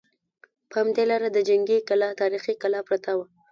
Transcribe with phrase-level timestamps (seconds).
[0.69, 3.25] په همدې لاره د جنګي کلا تاریخي کلا پرته وه.